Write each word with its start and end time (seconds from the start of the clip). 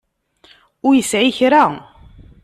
Ur 0.87 0.93
yesɛi 0.95 1.31
kra. 1.37 1.63